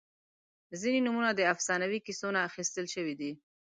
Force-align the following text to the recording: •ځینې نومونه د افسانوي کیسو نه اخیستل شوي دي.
•ځینې 0.81 0.99
نومونه 1.05 1.31
د 1.35 1.41
افسانوي 1.53 1.99
کیسو 2.05 2.27
نه 2.35 2.39
اخیستل 2.49 2.85
شوي 2.95 3.13
دي. 3.19 3.31